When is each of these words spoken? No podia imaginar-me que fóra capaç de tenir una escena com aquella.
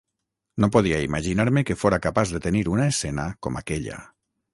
No 0.63 0.69
podia 0.75 1.01
imaginar-me 1.07 1.63
que 1.69 1.77
fóra 1.81 1.99
capaç 2.05 2.31
de 2.37 2.41
tenir 2.47 2.63
una 2.77 2.87
escena 2.95 3.27
com 3.49 3.61
aquella. 3.61 4.01